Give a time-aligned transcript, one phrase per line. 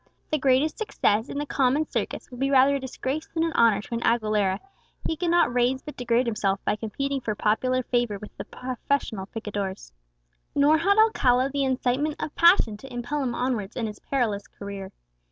[0.31, 3.83] The greatest success in the common circus would be rather a disgrace than an honour
[3.83, 4.57] to an Aguilera;
[5.05, 9.91] he could not raise but degrade himself by competing for popular favour with professional picadors.
[10.55, 14.91] Nor had Alcala the incitement of passion to impel him onwards in his perilous career.